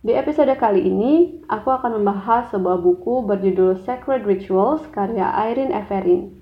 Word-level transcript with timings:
Di 0.00 0.16
episode 0.16 0.56
kali 0.56 0.88
ini, 0.88 1.44
aku 1.44 1.68
akan 1.68 2.00
membahas 2.00 2.48
sebuah 2.48 2.80
buku 2.80 3.20
berjudul 3.20 3.84
Sacred 3.84 4.24
Rituals 4.24 4.80
karya 4.96 5.28
Irene 5.28 5.76
Everin. 5.76 6.40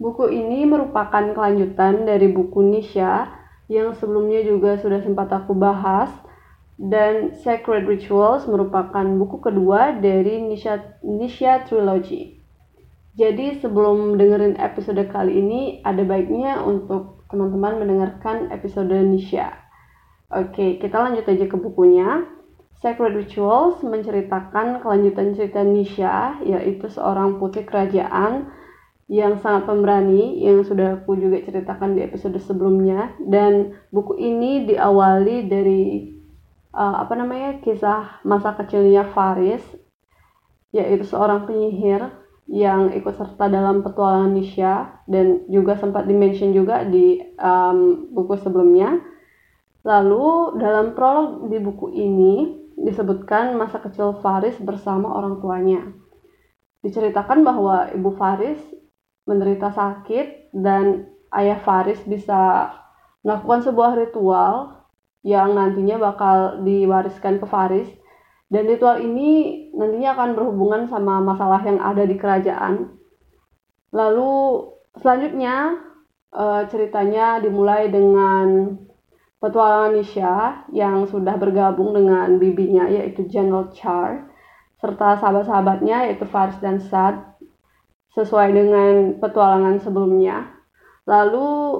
Buku 0.00 0.32
ini 0.32 0.64
merupakan 0.64 1.36
kelanjutan 1.36 2.08
dari 2.08 2.32
buku 2.32 2.64
Nisha 2.64 3.28
yang 3.68 3.92
sebelumnya 3.92 4.40
juga 4.48 4.80
sudah 4.80 5.04
sempat 5.04 5.28
aku 5.28 5.52
bahas 5.52 6.08
dan 6.80 7.36
Sacred 7.36 7.84
Rituals 7.84 8.48
merupakan 8.48 9.04
buku 9.12 9.44
kedua 9.44 10.00
dari 10.00 10.40
Nisha, 10.40 10.80
Nisha 11.04 11.68
Trilogy. 11.68 12.40
Jadi 13.12 13.60
sebelum 13.60 14.16
dengerin 14.16 14.56
episode 14.56 15.04
kali 15.12 15.36
ini, 15.36 15.60
ada 15.84 16.00
baiknya 16.00 16.64
untuk 16.64 17.28
teman-teman 17.28 17.84
mendengarkan 17.84 18.48
episode 18.48 18.96
Nisha. 19.04 19.52
Oke, 20.32 20.80
kita 20.80 20.96
lanjut 20.96 21.28
aja 21.28 21.44
ke 21.44 21.56
bukunya. 21.60 22.24
Sacred 22.84 23.16
Rituals 23.16 23.80
menceritakan 23.80 24.84
kelanjutan 24.84 25.32
cerita 25.32 25.64
Nisha, 25.64 26.36
yaitu 26.44 26.92
seorang 26.92 27.40
putri 27.40 27.64
kerajaan 27.64 28.52
yang 29.08 29.40
sangat 29.40 29.64
pemberani 29.64 30.44
yang 30.44 30.60
sudah 30.60 31.00
aku 31.00 31.16
juga 31.16 31.40
ceritakan 31.40 31.96
di 31.96 32.04
episode 32.04 32.36
sebelumnya 32.44 33.16
dan 33.24 33.72
buku 33.88 34.20
ini 34.20 34.68
diawali 34.68 35.48
dari 35.48 36.12
uh, 36.76 37.04
apa 37.04 37.12
namanya 37.16 37.60
kisah 37.64 38.20
masa 38.24 38.52
kecilnya 38.56 39.12
Faris 39.16 39.64
yaitu 40.72 41.08
seorang 41.08 41.48
penyihir 41.48 42.12
yang 42.48 42.92
ikut 42.92 43.16
serta 43.16 43.48
dalam 43.48 43.80
petualangan 43.80 44.36
Nisha 44.36 45.00
dan 45.08 45.48
juga 45.48 45.80
sempat 45.80 46.04
dimention 46.04 46.52
juga 46.52 46.84
di 46.84 47.16
um, 47.40 48.12
buku 48.12 48.36
sebelumnya. 48.40 49.00
Lalu 49.84 50.60
dalam 50.60 50.92
prolog 50.96 51.48
di 51.48 51.60
buku 51.60 51.92
ini 51.92 52.63
disebutkan 52.84 53.56
masa 53.56 53.80
kecil 53.80 54.20
Faris 54.20 54.60
bersama 54.60 55.08
orang 55.16 55.40
tuanya. 55.40 55.82
Diceritakan 56.84 57.40
bahwa 57.40 57.88
ibu 57.96 58.12
Faris 58.12 58.60
menderita 59.24 59.72
sakit 59.72 60.52
dan 60.52 61.08
ayah 61.32 61.56
Faris 61.64 62.04
bisa 62.04 62.68
melakukan 63.24 63.64
sebuah 63.64 63.96
ritual 63.96 64.84
yang 65.24 65.56
nantinya 65.56 65.96
bakal 65.96 66.60
diwariskan 66.60 67.40
ke 67.40 67.48
Faris 67.48 67.88
dan 68.52 68.68
ritual 68.68 69.00
ini 69.00 69.72
nantinya 69.72 70.12
akan 70.12 70.36
berhubungan 70.36 70.84
sama 70.84 71.24
masalah 71.24 71.64
yang 71.64 71.80
ada 71.80 72.04
di 72.04 72.20
kerajaan. 72.20 73.00
Lalu 73.96 74.32
selanjutnya 75.00 75.80
eh, 76.36 76.62
ceritanya 76.68 77.40
dimulai 77.40 77.88
dengan 77.88 78.76
Petualangan 79.44 79.92
Nisha 79.92 80.64
yang 80.72 81.04
sudah 81.04 81.36
bergabung 81.36 81.92
dengan 81.92 82.40
bibinya 82.40 82.88
yaitu 82.88 83.28
General 83.28 83.68
Char 83.76 84.32
serta 84.80 85.20
sahabat-sahabatnya 85.20 86.08
yaitu 86.08 86.24
Faris 86.24 86.56
dan 86.64 86.80
Sad 86.80 87.36
sesuai 88.16 88.56
dengan 88.56 89.20
petualangan 89.20 89.84
sebelumnya. 89.84 90.48
Lalu 91.04 91.76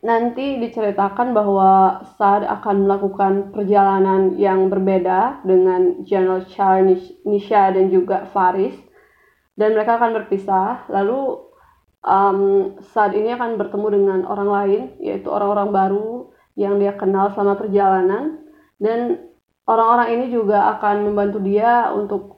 nanti 0.00 0.56
diceritakan 0.56 1.36
bahwa 1.36 2.00
Sad 2.16 2.48
akan 2.48 2.88
melakukan 2.88 3.52
perjalanan 3.52 4.40
yang 4.40 4.72
berbeda 4.72 5.44
dengan 5.44 6.08
General 6.08 6.40
Char, 6.48 6.80
Nisha 7.28 7.68
dan 7.76 7.92
juga 7.92 8.32
Faris 8.32 8.72
dan 9.60 9.76
mereka 9.76 10.00
akan 10.00 10.24
berpisah. 10.24 10.88
Lalu 10.88 11.36
um, 12.00 12.40
Sad 12.94 13.12
ini 13.12 13.36
akan 13.36 13.60
bertemu 13.60 13.86
dengan 13.92 14.20
orang 14.24 14.48
lain 14.48 14.82
yaitu 15.04 15.28
orang-orang 15.28 15.68
baru 15.68 16.15
yang 16.56 16.80
dia 16.80 16.96
kenal 16.96 17.30
selama 17.36 17.60
perjalanan 17.60 18.40
dan 18.80 19.28
orang-orang 19.68 20.08
ini 20.16 20.26
juga 20.32 20.72
akan 20.76 21.12
membantu 21.12 21.38
dia 21.44 21.92
untuk 21.92 22.36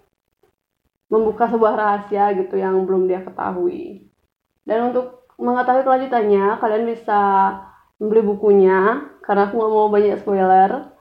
membuka 1.08 1.48
sebuah 1.48 1.74
rahasia 1.74 2.36
gitu 2.36 2.60
yang 2.60 2.84
belum 2.84 3.08
dia 3.08 3.24
ketahui. 3.24 4.12
Dan 4.68 4.92
untuk 4.92 5.24
mengetahui 5.40 5.86
kelanjutannya, 5.86 6.60
kalian 6.60 6.84
bisa 6.84 7.20
membeli 7.96 8.22
bukunya 8.26 9.08
karena 9.24 9.48
aku 9.48 9.54
nggak 9.56 9.72
mau 9.72 9.88
banyak 9.88 10.20
spoiler. 10.20 10.92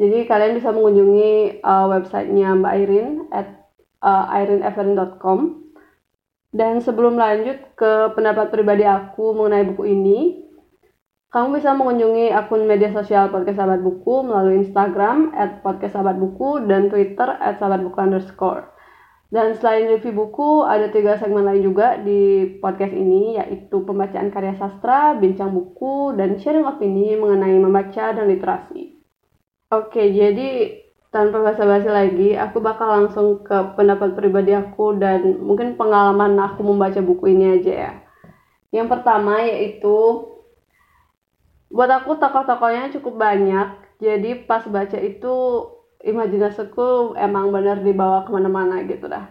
Jadi 0.00 0.24
kalian 0.24 0.56
bisa 0.56 0.72
mengunjungi 0.72 1.60
uh, 1.60 1.86
websitenya 1.92 2.56
Mbak 2.56 2.74
Irene 2.80 3.14
at 3.28 3.68
uh, 4.00 4.32
ireneeverin.com. 4.32 5.60
Dan 6.50 6.80
sebelum 6.80 7.20
lanjut 7.20 7.76
ke 7.76 8.10
pendapat 8.16 8.48
pribadi 8.50 8.82
aku 8.88 9.36
mengenai 9.36 9.68
buku 9.70 9.84
ini, 9.92 10.18
kamu 11.30 11.62
bisa 11.62 11.70
mengunjungi 11.78 12.34
akun 12.34 12.66
media 12.66 12.90
sosial 12.90 13.30
Podcast 13.30 13.62
Sahabat 13.62 13.86
Buku 13.86 14.26
melalui 14.26 14.66
Instagram 14.66 15.30
at 15.30 15.62
Podcast 15.62 15.94
Sahabat 15.94 16.18
Buku 16.18 16.66
dan 16.66 16.90
Twitter 16.90 17.38
at 17.38 17.62
Sahabat 17.62 17.86
Buku 17.86 17.98
underscore. 18.02 18.66
Dan 19.30 19.54
selain 19.54 19.86
review 19.86 20.10
buku, 20.10 20.66
ada 20.66 20.90
tiga 20.90 21.14
segmen 21.14 21.46
lain 21.46 21.62
juga 21.62 22.02
di 22.02 22.50
podcast 22.58 22.90
ini, 22.90 23.38
yaitu 23.38 23.78
pembacaan 23.86 24.34
karya 24.34 24.58
sastra, 24.58 25.14
bincang 25.14 25.54
buku, 25.54 26.18
dan 26.18 26.34
sharing 26.42 26.66
opini 26.66 27.14
mengenai 27.14 27.54
membaca 27.62 28.10
dan 28.10 28.26
literasi. 28.26 28.98
Oke, 29.70 30.10
jadi 30.10 30.82
tanpa 31.14 31.46
basa-basi 31.46 31.86
lagi, 31.86 32.34
aku 32.34 32.58
bakal 32.58 32.90
langsung 32.90 33.46
ke 33.46 33.78
pendapat 33.78 34.18
pribadi 34.18 34.50
aku 34.50 34.98
dan 34.98 35.38
mungkin 35.38 35.78
pengalaman 35.78 36.34
aku 36.34 36.66
membaca 36.66 36.98
buku 36.98 37.30
ini 37.30 37.54
aja 37.54 37.72
ya. 37.86 37.92
Yang 38.74 38.98
pertama 38.98 39.46
yaitu 39.46 40.26
buat 41.70 41.90
aku 41.90 42.18
tokoh-tokohnya 42.18 42.90
cukup 42.98 43.14
banyak. 43.16 43.68
Jadi 44.02 44.44
pas 44.44 44.66
baca 44.66 44.98
itu 44.98 45.34
imajinasiku 46.02 47.14
emang 47.14 47.54
bener 47.54 47.80
dibawa 47.80 48.26
ke 48.26 48.30
mana-mana 48.34 48.82
gitu 48.84 49.06
dah. 49.06 49.30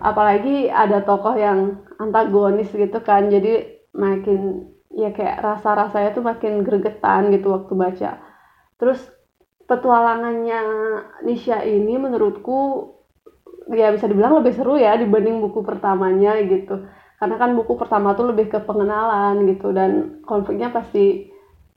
Apalagi 0.00 0.72
ada 0.72 1.04
tokoh 1.04 1.36
yang 1.36 1.84
antagonis 2.00 2.72
gitu 2.72 2.98
kan. 3.04 3.28
Jadi 3.28 3.84
makin 3.92 4.72
ya 4.92 5.12
kayak 5.12 5.44
rasa-rasanya 5.44 6.16
tuh 6.16 6.24
makin 6.24 6.64
gregetan 6.64 7.28
gitu 7.30 7.52
waktu 7.52 7.72
baca. 7.76 8.10
Terus 8.80 8.98
petualangannya 9.68 10.60
Nisha 11.22 11.62
ini 11.62 12.00
menurutku 12.00 12.90
ya 13.70 13.94
bisa 13.94 14.10
dibilang 14.10 14.42
lebih 14.42 14.56
seru 14.56 14.74
ya 14.74 14.96
dibanding 14.96 15.38
buku 15.44 15.60
pertamanya 15.62 16.40
gitu. 16.48 16.88
Karena 17.20 17.38
kan 17.38 17.54
buku 17.54 17.78
pertama 17.78 18.18
tuh 18.18 18.34
lebih 18.34 18.50
ke 18.50 18.58
pengenalan 18.66 19.46
gitu 19.46 19.70
dan 19.70 20.18
konfliknya 20.26 20.74
pasti 20.74 21.31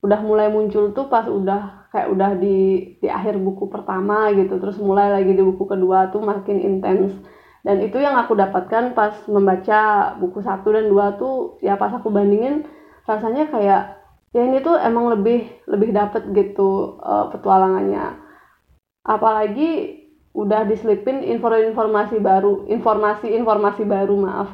udah 0.06 0.20
mulai 0.22 0.48
muncul 0.54 0.94
tuh 0.94 1.10
pas 1.10 1.26
udah 1.26 1.90
kayak 1.90 2.14
udah 2.14 2.38
di 2.38 2.58
di 3.02 3.10
akhir 3.10 3.42
buku 3.42 3.66
pertama 3.74 4.30
gitu 4.38 4.62
terus 4.62 4.78
mulai 4.78 5.10
lagi 5.10 5.34
di 5.34 5.42
buku 5.42 5.66
kedua 5.66 6.14
tuh 6.14 6.22
makin 6.22 6.62
intens. 6.62 7.18
Dan 7.66 7.82
itu 7.82 7.98
yang 7.98 8.14
aku 8.14 8.38
dapatkan 8.38 8.94
pas 8.94 9.26
membaca 9.26 10.14
buku 10.22 10.46
satu 10.46 10.70
dan 10.70 10.86
dua 10.86 11.18
tuh 11.18 11.58
ya 11.66 11.74
pas 11.82 11.90
aku 11.90 12.14
bandingin 12.14 12.62
rasanya 13.10 13.50
kayak 13.50 13.82
ya 14.38 14.42
ini 14.46 14.62
tuh 14.62 14.78
emang 14.78 15.10
lebih 15.18 15.50
lebih 15.66 15.90
dapet 15.90 16.30
gitu 16.30 17.02
uh, 17.02 17.34
petualangannya. 17.34 18.22
Apalagi 19.02 20.06
udah 20.36 20.68
diselipin 20.70 21.26
informasi 21.26 22.22
baru 22.22 22.70
informasi-informasi 22.70 23.84
baru 23.88 24.16
maaf 24.20 24.50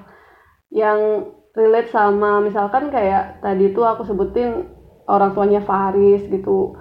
yang 0.72 1.28
relate 1.58 1.92
sama 1.92 2.40
misalkan 2.40 2.94
kayak 2.94 3.44
tadi 3.44 3.76
tuh 3.76 3.84
aku 3.84 4.08
sebutin 4.08 4.72
orang 5.12 5.36
tuanya 5.36 5.60
Faris 5.60 6.24
gitu. 6.32 6.80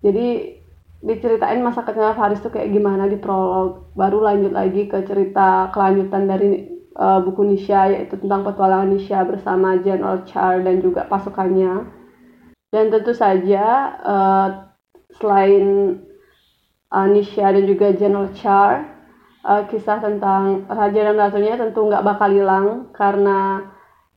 Jadi 0.00 0.56
diceritain 1.04 1.60
masa 1.60 1.84
kecil 1.84 2.16
Faris 2.16 2.40
tuh 2.40 2.48
kayak 2.48 2.72
gimana 2.72 3.04
di 3.04 3.20
prolog. 3.20 3.92
Baru 3.92 4.24
lanjut 4.24 4.56
lagi 4.56 4.88
ke 4.88 5.04
cerita 5.04 5.68
kelanjutan 5.70 6.24
dari 6.24 6.50
uh, 6.96 7.20
buku 7.20 7.44
Nisha 7.44 7.92
yaitu 7.92 8.16
tentang 8.16 8.42
petualangan 8.48 8.88
Nisha 8.96 9.20
bersama 9.28 9.76
General 9.84 10.24
Char 10.24 10.64
dan 10.64 10.80
juga 10.80 11.04
pasukannya. 11.04 11.84
Dan 12.72 12.90
tentu 12.90 13.12
saja 13.12 13.64
uh, 14.00 14.48
selain 15.20 15.96
uh, 16.90 17.08
Nisha 17.08 17.52
dan 17.52 17.64
juga 17.68 17.92
General 17.92 18.32
Char 18.32 18.96
uh, 19.46 19.62
kisah 19.70 20.02
tentang 20.02 20.66
raja 20.66 21.00
dan 21.12 21.16
ratunya 21.16 21.54
tentu 21.54 21.86
nggak 21.86 22.02
bakal 22.02 22.28
hilang 22.32 22.90
karena 22.90 23.70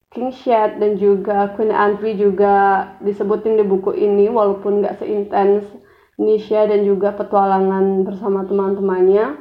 King 0.10 0.34
Shed 0.34 0.82
dan 0.82 0.98
juga 0.98 1.54
Queen 1.54 1.70
Antwi 1.70 2.18
juga 2.18 2.86
disebutin 3.06 3.62
di 3.62 3.66
buku 3.66 3.94
ini 3.94 4.26
walaupun 4.26 4.82
nggak 4.82 4.98
seintens 4.98 5.70
Nisha 6.20 6.68
dan 6.68 6.84
juga 6.84 7.16
petualangan 7.16 8.04
bersama 8.04 8.44
teman-temannya. 8.44 9.40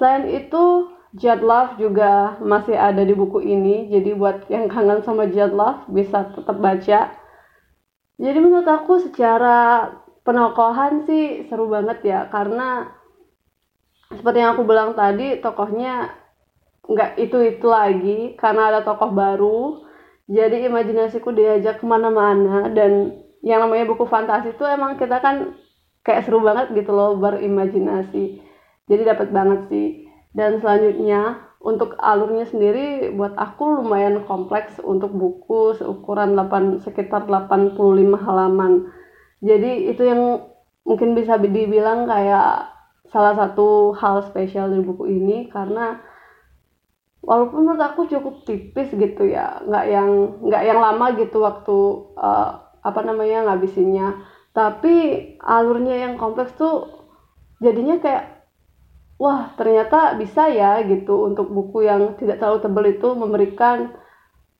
Selain 0.00 0.24
itu, 0.24 0.88
Jet 1.12 1.44
Love 1.44 1.76
juga 1.76 2.40
masih 2.40 2.72
ada 2.72 3.04
di 3.04 3.12
buku 3.12 3.44
ini. 3.44 3.92
Jadi 3.92 4.16
buat 4.16 4.48
yang 4.48 4.72
kangen 4.72 5.04
sama 5.04 5.28
Jet 5.28 5.52
Love 5.52 5.84
bisa 5.92 6.32
tetap 6.32 6.56
baca. 6.56 7.12
Jadi 8.16 8.38
menurut 8.40 8.64
aku 8.64 9.04
secara 9.04 9.92
penokohan 10.24 11.04
sih 11.04 11.44
seru 11.50 11.68
banget 11.68 12.06
ya 12.06 12.20
karena 12.30 12.88
seperti 14.14 14.38
yang 14.38 14.54
aku 14.54 14.62
bilang 14.64 14.94
tadi 14.94 15.42
tokohnya 15.42 16.21
nggak 16.86 17.18
itu 17.18 17.38
itu 17.46 17.66
lagi 17.66 18.18
karena 18.38 18.74
ada 18.74 18.80
tokoh 18.82 19.10
baru. 19.14 19.60
Jadi 20.30 20.66
imajinasiku 20.66 21.34
diajak 21.34 21.82
ke 21.82 21.86
mana-mana 21.86 22.70
dan 22.70 23.20
yang 23.42 23.62
namanya 23.62 23.90
buku 23.90 24.06
fantasi 24.06 24.54
itu 24.54 24.64
emang 24.64 24.96
kita 24.96 25.18
kan 25.18 25.58
kayak 26.06 26.24
seru 26.26 26.42
banget 26.42 26.70
gitu 26.74 26.94
loh 26.94 27.18
berimajinasi. 27.18 28.40
Jadi 28.86 29.02
dapat 29.02 29.28
banget 29.34 29.60
sih. 29.70 29.88
Dan 30.32 30.62
selanjutnya 30.62 31.52
untuk 31.62 31.94
alurnya 32.02 32.48
sendiri 32.48 33.12
buat 33.14 33.38
aku 33.38 33.82
lumayan 33.82 34.26
kompleks 34.26 34.82
untuk 34.82 35.14
buku 35.14 35.78
seukuran 35.78 36.34
8 36.34 36.82
sekitar 36.82 37.28
85 37.28 37.78
halaman. 38.18 38.90
Jadi 39.42 39.90
itu 39.90 40.02
yang 40.02 40.42
mungkin 40.82 41.14
bisa 41.14 41.38
dibilang 41.38 42.10
kayak 42.10 42.66
salah 43.10 43.36
satu 43.36 43.94
hal 43.94 44.26
spesial 44.26 44.72
dari 44.72 44.82
buku 44.82 45.04
ini 45.06 45.46
karena 45.52 46.00
walaupun 47.22 47.62
menurut 47.62 47.82
aku 47.82 48.10
cukup 48.10 48.42
tipis 48.42 48.90
gitu 48.90 49.30
ya 49.30 49.62
nggak 49.62 49.86
yang 49.86 50.10
nggak 50.42 50.62
yang 50.66 50.78
lama 50.82 51.14
gitu 51.14 51.38
waktu 51.38 51.78
uh, 52.18 52.62
apa 52.82 53.00
namanya 53.06 53.46
ngabisinnya. 53.46 54.20
Tapi 54.52 54.94
alurnya 55.40 55.96
yang 56.10 56.14
kompleks 56.20 56.52
tuh 56.58 56.92
jadinya 57.62 57.96
kayak 58.02 58.44
wah 59.16 59.54
ternyata 59.56 60.18
bisa 60.18 60.50
ya 60.50 60.82
gitu. 60.84 61.30
Untuk 61.30 61.48
buku 61.48 61.86
yang 61.86 62.18
tidak 62.18 62.42
terlalu 62.42 62.58
tebal 62.60 62.86
itu 62.90 63.08
memberikan 63.16 63.96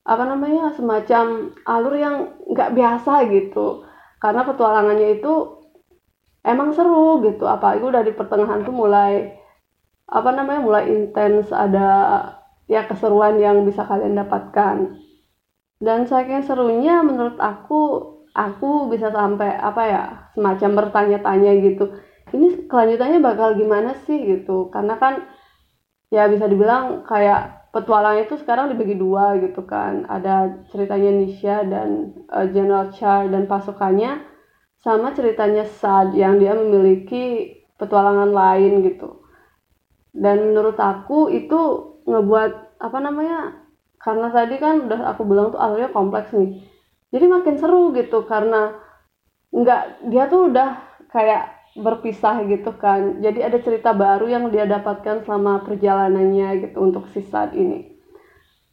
apa 0.02 0.24
namanya 0.26 0.74
semacam 0.74 1.54
alur 1.66 1.94
yang 1.98 2.16
nggak 2.48 2.72
biasa 2.72 3.26
gitu. 3.28 3.84
Karena 4.22 4.46
petualangannya 4.46 5.18
itu 5.18 5.60
emang 6.46 6.72
seru 6.72 7.20
gitu. 7.26 7.44
Apalagi 7.44 7.84
udah 7.84 8.02
di 8.06 8.14
pertengahan 8.14 8.62
tuh 8.64 8.72
mulai 8.72 9.34
apa 10.12 10.30
namanya 10.30 10.60
mulai 10.62 10.84
intens 10.88 11.50
ada 11.50 11.88
ya 12.70 12.86
keseruan 12.86 13.38
yang 13.38 13.62
bisa 13.66 13.86
kalian 13.86 14.18
dapatkan. 14.18 14.98
Dan 15.82 16.06
saking 16.06 16.46
serunya 16.46 17.02
menurut 17.02 17.42
aku 17.42 17.80
aku 18.32 18.86
bisa 18.88 19.10
sampai 19.10 19.58
apa 19.58 19.82
ya 19.84 20.02
semacam 20.32 20.70
bertanya-tanya 20.86 21.52
gitu. 21.58 21.98
Ini 22.32 22.70
kelanjutannya 22.70 23.18
bakal 23.20 23.58
gimana 23.58 23.98
sih 24.06 24.16
gitu. 24.24 24.70
Karena 24.70 24.96
kan 24.96 25.26
ya 26.08 26.30
bisa 26.30 26.46
dibilang 26.46 27.04
kayak 27.04 27.72
petualang 27.72 28.20
itu 28.20 28.36
sekarang 28.38 28.72
dibagi 28.72 28.94
dua 28.96 29.36
gitu 29.42 29.64
kan. 29.66 30.06
Ada 30.06 30.64
ceritanya 30.70 31.10
Nisha 31.12 31.66
dan 31.66 32.14
uh, 32.30 32.46
General 32.48 32.92
Char 32.94 33.28
dan 33.28 33.50
pasukannya 33.50 34.22
sama 34.82 35.14
ceritanya 35.14 35.66
Sad 35.66 36.14
yang 36.14 36.38
dia 36.38 36.54
memiliki 36.54 37.58
petualangan 37.80 38.30
lain 38.30 38.86
gitu. 38.86 39.22
Dan 40.12 40.52
menurut 40.52 40.76
aku 40.76 41.32
itu 41.32 41.91
ngebuat 42.06 42.82
apa 42.82 42.98
namanya 42.98 43.62
karena 44.02 44.34
tadi 44.34 44.58
kan 44.58 44.90
udah 44.90 45.14
aku 45.14 45.22
bilang 45.22 45.54
tuh 45.54 45.62
alurnya 45.62 45.94
kompleks 45.94 46.34
nih. 46.34 46.58
Jadi 47.14 47.24
makin 47.28 47.56
seru 47.60 47.94
gitu 47.94 48.26
karena 48.26 48.74
nggak 49.52 50.10
dia 50.10 50.26
tuh 50.26 50.50
udah 50.50 50.80
kayak 51.12 51.62
berpisah 51.78 52.42
gitu 52.50 52.74
kan. 52.76 53.22
Jadi 53.22 53.40
ada 53.40 53.58
cerita 53.62 53.94
baru 53.94 54.26
yang 54.26 54.50
dia 54.50 54.66
dapatkan 54.66 55.22
selama 55.24 55.62
perjalanannya 55.62 56.68
gitu 56.68 56.82
untuk 56.82 57.06
si 57.14 57.22
saat 57.22 57.54
ini. 57.54 57.94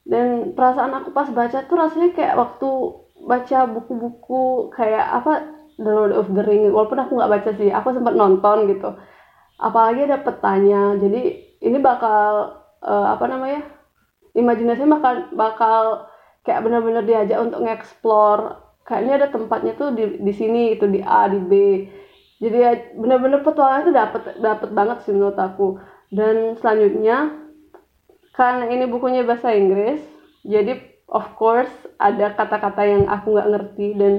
Dan 0.02 0.58
perasaan 0.58 0.98
aku 0.98 1.14
pas 1.14 1.30
baca 1.30 1.62
tuh 1.62 1.78
rasanya 1.78 2.10
kayak 2.18 2.36
waktu 2.36 2.70
baca 3.30 3.60
buku-buku 3.70 4.74
kayak 4.74 5.06
apa 5.06 5.34
The 5.78 5.92
Lord 5.94 6.14
of 6.18 6.28
the 6.34 6.42
Ring. 6.42 6.74
Walaupun 6.74 7.00
aku 7.00 7.12
nggak 7.22 7.31
baca 7.31 7.50
sih 7.54 7.70
aku 7.70 7.94
sempat 7.94 8.18
nonton 8.18 8.66
gitu. 8.66 8.98
Apalagi 9.62 10.10
ada 10.10 10.20
petanya. 10.20 10.98
Jadi 10.98 11.22
ini 11.62 11.78
bakal 11.78 12.59
uh, 12.84 13.16
apa 13.16 13.26
namanya 13.28 13.62
imajinasinya 14.36 15.00
bakal 15.00 15.14
bakal 15.36 15.84
kayak 16.44 16.64
benar-benar 16.64 17.04
diajak 17.04 17.40
untuk 17.40 17.62
ngeksplor 17.66 18.70
kayaknya 18.90 19.14
ada 19.22 19.28
tempatnya 19.30 19.74
tuh 19.78 19.94
di 19.94 20.18
di 20.18 20.34
sini 20.34 20.74
itu 20.74 20.90
di 20.90 21.00
A 21.06 21.30
di 21.30 21.40
B. 21.40 21.52
Jadi 22.40 22.58
ya 22.58 22.72
benar-benar 22.96 23.44
petualangan 23.44 23.84
itu 23.86 23.94
dapat 23.94 24.22
dapat 24.40 24.70
banget 24.72 24.98
sih 25.06 25.14
menurut 25.14 25.38
aku. 25.38 25.78
Dan 26.10 26.58
selanjutnya 26.58 27.38
karena 28.34 28.66
ini 28.72 28.90
bukunya 28.90 29.22
bahasa 29.28 29.54
Inggris 29.54 30.02
jadi 30.48 30.80
of 31.12 31.28
course 31.36 31.70
ada 32.00 32.34
kata-kata 32.34 32.81
yang 32.88 33.04
aku 33.12 33.36
nggak 33.36 33.50
ngerti 33.52 33.88
dan 34.00 34.14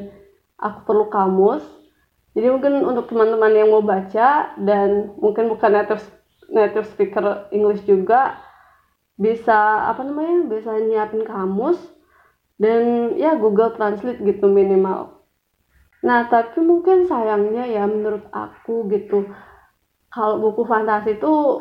aku 0.60 0.78
perlu 0.86 1.06
kamus. 1.10 1.64
Jadi 2.36 2.46
mungkin 2.46 2.86
untuk 2.86 3.10
teman-teman 3.10 3.50
yang 3.50 3.74
mau 3.74 3.82
baca 3.82 4.54
dan 4.54 5.10
mungkin 5.18 5.50
bukan 5.50 5.74
native 5.74 6.04
native 6.46 6.86
speaker 6.86 7.50
English 7.50 7.82
juga 7.88 8.38
bisa 9.20 9.84
apa 9.92 10.00
namanya 10.00 10.48
bisa 10.48 10.72
nyiapin 10.80 11.28
kamus 11.28 11.76
dan 12.56 13.12
ya 13.20 13.36
Google 13.36 13.76
Translate 13.76 14.24
gitu 14.24 14.48
minimal. 14.48 15.20
Nah 16.00 16.24
tapi 16.32 16.64
mungkin 16.64 17.04
sayangnya 17.04 17.68
ya 17.68 17.84
menurut 17.84 18.24
aku 18.32 18.88
gitu 18.88 19.28
kalau 20.08 20.40
buku 20.40 20.64
fantasi 20.64 21.20
itu 21.20 21.60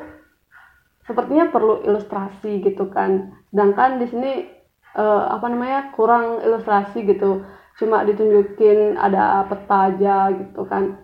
sepertinya 1.04 1.52
perlu 1.52 1.84
ilustrasi 1.84 2.64
gitu 2.64 2.88
kan. 2.88 3.36
Sedangkan 3.52 4.00
di 4.00 4.08
sini 4.08 4.32
uh, 4.96 5.28
apa 5.28 5.52
namanya 5.52 5.92
kurang 5.92 6.40
ilustrasi 6.40 7.04
gitu. 7.04 7.44
Cuma 7.76 8.08
ditunjukin 8.08 8.96
ada 8.96 9.44
peta 9.52 9.92
aja 9.92 10.32
gitu 10.32 10.64
kan. 10.64 10.96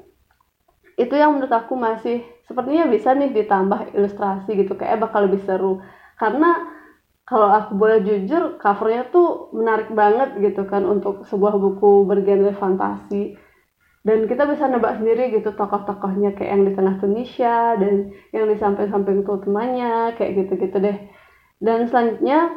Itu 0.96 1.20
yang 1.20 1.36
menurut 1.36 1.52
aku 1.52 1.76
masih 1.76 2.24
sepertinya 2.48 2.88
bisa 2.88 3.12
nih 3.12 3.36
ditambah 3.36 3.92
ilustrasi 3.92 4.56
gitu 4.56 4.80
kayak 4.80 5.04
bakal 5.04 5.28
lebih 5.28 5.44
seru 5.44 5.84
karena 6.16 6.76
kalau 7.26 7.50
aku 7.50 7.74
boleh 7.74 8.06
jujur 8.06 8.62
covernya 8.62 9.10
tuh 9.10 9.50
menarik 9.50 9.90
banget 9.90 10.38
gitu 10.46 10.70
kan 10.70 10.86
untuk 10.86 11.26
sebuah 11.26 11.58
buku 11.58 12.06
bergenre 12.06 12.54
fantasi. 12.54 13.34
Dan 14.06 14.30
kita 14.30 14.46
bisa 14.46 14.70
nebak 14.70 15.02
sendiri 15.02 15.34
gitu 15.34 15.50
tokoh-tokohnya 15.58 16.38
kayak 16.38 16.52
yang 16.54 16.64
di 16.70 16.78
tengah 16.78 16.96
Tunisia 17.02 17.74
dan 17.82 18.14
yang 18.30 18.46
di 18.46 18.54
samping-samping 18.62 19.26
tuh 19.26 19.42
temannya 19.42 20.14
kayak 20.14 20.46
gitu-gitu 20.46 20.78
deh. 20.78 20.98
Dan 21.58 21.90
selanjutnya 21.90 22.54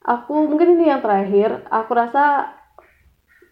aku 0.00 0.48
mungkin 0.48 0.80
ini 0.80 0.88
yang 0.88 1.04
terakhir 1.04 1.68
aku 1.68 1.92
rasa 1.92 2.56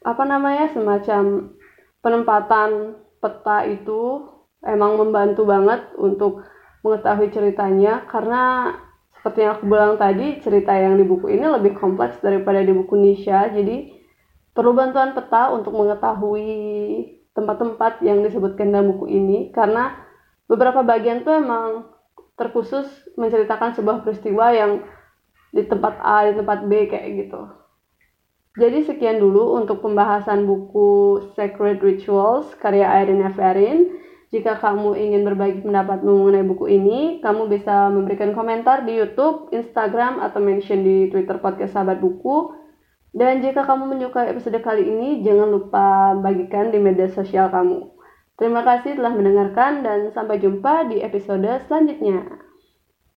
apa 0.01 0.23
namanya 0.25 0.73
semacam 0.73 1.53
penempatan 2.01 2.97
peta 3.21 3.69
itu 3.69 4.25
emang 4.65 4.97
membantu 4.97 5.45
banget 5.45 5.93
untuk 6.01 6.49
mengetahui 6.81 7.29
ceritanya. 7.29 8.09
Karena 8.09 8.73
seperti 9.21 9.45
yang 9.45 9.61
aku 9.61 9.69
bilang 9.69 10.01
tadi, 10.01 10.41
cerita 10.41 10.73
yang 10.73 10.97
di 10.97 11.05
buku 11.05 11.29
ini 11.29 11.45
lebih 11.45 11.77
kompleks 11.77 12.25
daripada 12.25 12.65
di 12.65 12.73
buku 12.73 12.97
Nisha. 12.97 13.53
Jadi 13.53 13.93
perlu 14.57 14.73
bantuan 14.73 15.13
peta 15.13 15.53
untuk 15.53 15.77
mengetahui 15.77 16.49
tempat-tempat 17.37 18.01
yang 18.01 18.25
disebutkan 18.25 18.73
dalam 18.73 18.97
buku 18.97 19.13
ini 19.13 19.53
karena 19.53 19.93
beberapa 20.49 20.81
bagian 20.81 21.21
tuh 21.21 21.37
emang 21.37 21.93
terkhusus 22.41 22.89
menceritakan 23.21 23.77
sebuah 23.77 24.01
peristiwa 24.01 24.57
yang 24.57 24.89
di 25.53 25.69
tempat 25.69 26.01
A, 26.01 26.25
di 26.33 26.41
tempat 26.41 26.65
B 26.65 26.89
kayak 26.89 27.29
gitu. 27.29 27.45
Jadi 28.57 28.89
sekian 28.89 29.21
dulu 29.21 29.61
untuk 29.61 29.85
pembahasan 29.85 30.49
buku 30.49 31.21
Sacred 31.37 31.85
Rituals 31.85 32.49
karya 32.57 32.89
Irene 33.05 33.29
F. 33.31 33.37
Jika 34.31 34.63
kamu 34.63 34.95
ingin 34.95 35.27
berbagi 35.27 35.67
pendapat 35.67 36.07
mengenai 36.07 36.47
buku 36.47 36.71
ini, 36.71 37.19
kamu 37.19 37.51
bisa 37.51 37.91
memberikan 37.91 38.31
komentar 38.31 38.87
di 38.87 38.95
YouTube, 38.95 39.51
Instagram, 39.51 40.23
atau 40.23 40.39
mention 40.39 40.87
di 40.87 41.11
Twitter 41.11 41.43
podcast 41.43 41.75
Sahabat 41.75 41.99
Buku. 41.99 42.55
Dan 43.11 43.43
jika 43.43 43.67
kamu 43.67 43.91
menyukai 43.91 44.31
episode 44.31 44.63
kali 44.63 44.87
ini, 44.87 45.27
jangan 45.27 45.51
lupa 45.51 46.15
bagikan 46.15 46.71
di 46.71 46.79
media 46.79 47.11
sosial 47.11 47.51
kamu. 47.51 47.91
Terima 48.39 48.63
kasih 48.63 48.95
telah 48.95 49.11
mendengarkan 49.11 49.83
dan 49.83 50.15
sampai 50.15 50.39
jumpa 50.39 50.87
di 50.87 51.03
episode 51.03 51.51
selanjutnya. 51.67 52.50